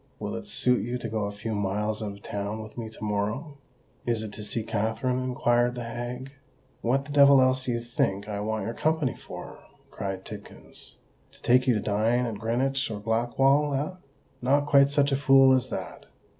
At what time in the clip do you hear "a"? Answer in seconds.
1.25-1.31, 15.11-15.15